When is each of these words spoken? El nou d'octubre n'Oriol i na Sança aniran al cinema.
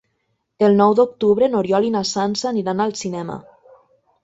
El 0.67 0.71
nou 0.79 0.95
d'octubre 0.99 1.51
n'Oriol 1.51 1.87
i 1.89 1.93
na 1.97 2.03
Sança 2.15 2.51
aniran 2.55 2.85
al 2.89 2.97
cinema. 3.05 3.39